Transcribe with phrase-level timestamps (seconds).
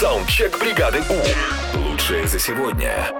[0.00, 1.78] Саундчек бригады У.
[1.78, 3.10] Лучшее за сегодня.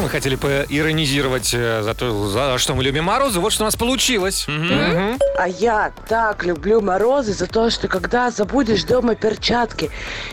[0.00, 3.38] Мы хотели поиронизировать э, за то, за что мы любим морозы.
[3.38, 4.44] Вот что у нас получилось.
[4.48, 5.16] Мгм.
[5.36, 9.90] А я так люблю морозы за то, что когда забудешь дома перчатки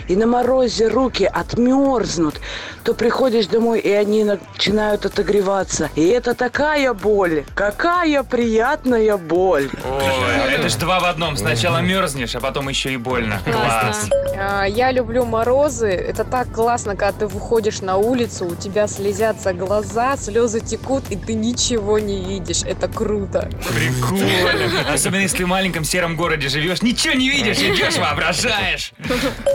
[0.08, 2.40] и на морозе руки отмерзнут,
[2.84, 5.90] то приходишь домой и они начинают отогреваться.
[5.96, 9.72] И это такая боль, какая приятная боль.
[9.90, 11.36] Ой, это ж два в одном.
[11.36, 13.40] Сначала мерзнешь, а потом еще и больно.
[13.44, 14.08] Класс.
[14.38, 15.88] А, Я люблю морозы.
[15.90, 21.16] Это так классно, когда ты выходишь на улицу, у тебя слезятся глаза, слезы текут, и
[21.16, 22.62] ты ничего не видишь.
[22.64, 23.50] Это круто.
[23.74, 24.91] Прикольно.
[24.94, 28.92] Особенно если ты в маленьком сером городе живешь, ничего не видишь, идешь, воображаешь.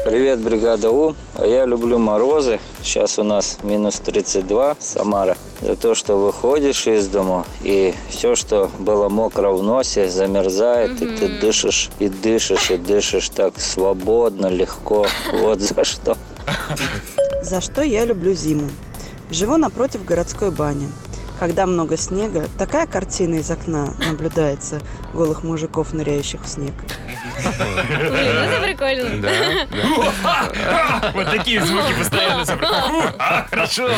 [0.07, 1.15] Привет, бригада У.
[1.35, 2.59] А я люблю морозы.
[2.83, 5.37] Сейчас у нас минус 32, Самара.
[5.61, 11.07] За то, что выходишь из дома, и все, что было мокро в носе, замерзает, и
[11.17, 15.07] ты дышишь, и дышишь, и дышишь так свободно, легко.
[15.33, 16.17] Вот за что.
[17.43, 18.71] За что я люблю зиму?
[19.31, 20.89] Живу напротив городской бани.
[21.39, 24.81] Когда много снега, такая картина из окна наблюдается
[25.13, 26.73] голых мужиков, ныряющих в снег.
[27.39, 29.21] Это прикольно.
[29.21, 31.13] Да.
[31.13, 32.45] Вот такие звуки постоянно.
[33.19, 33.89] А, Хорошо.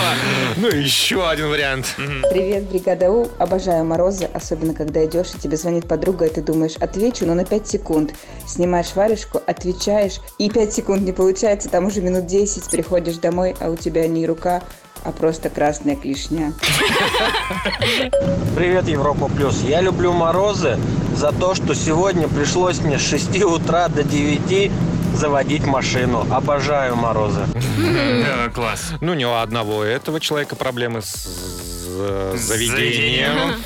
[0.57, 1.95] Ну, еще один вариант.
[2.31, 3.29] Привет, бригада У.
[3.39, 7.45] Обожаю морозы, особенно когда идешь, и тебе звонит подруга, и ты думаешь, отвечу, но на
[7.45, 8.15] 5 секунд.
[8.47, 13.69] Снимаешь варежку, отвечаешь, и 5 секунд не получается, там уже минут 10, приходишь домой, а
[13.71, 14.63] у тебя не рука,
[15.05, 16.53] а просто красная клешня.
[18.57, 19.63] Привет, Европа Плюс.
[19.63, 20.79] Я люблю морозы
[21.15, 24.71] за то, что сегодня пришлось мне с 6 утра до 9
[25.15, 26.27] заводить машину.
[26.31, 27.41] Обожаю морозы.
[27.79, 28.93] Да, Класс.
[29.01, 31.29] Ну, не у одного этого человека проблемы с
[31.99, 33.63] э, заведением.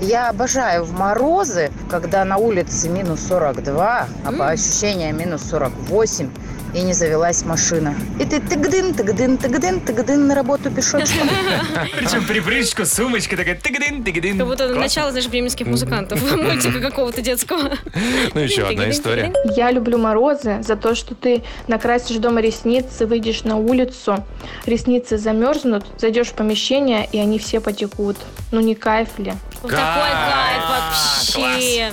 [0.00, 6.30] Я обожаю в морозы, когда на улице минус 42, а по ощущениям минус 48,
[6.74, 7.94] и не завелась машина.
[8.18, 11.28] И ты тыгдын, тыгдын, тыгдын, тыгдын на работу пешочком.
[11.98, 14.38] Причем припрыжку, сумочка такая тыгдын, тыгдын.
[14.38, 16.20] Как будто начало, знаешь, бременских музыкантов.
[16.36, 17.76] Мультика какого-то детского.
[18.34, 19.32] Ну, еще одна история.
[19.56, 24.24] Я люблю морозы за то, что ты накрасишь дома ресницы, выйдешь на улицу,
[24.66, 28.16] ресницы замерзнут, зайдешь в помещение, и они все потекут.
[28.50, 29.32] Ну не кайф ли?
[29.62, 31.92] Вот Такой кайф вообще.